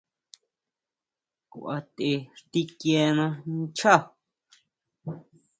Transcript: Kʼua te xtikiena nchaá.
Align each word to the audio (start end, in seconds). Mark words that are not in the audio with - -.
Kʼua 1.49 1.75
te 1.95 2.07
xtikiena 2.37 3.25
nchaá. 3.57 4.01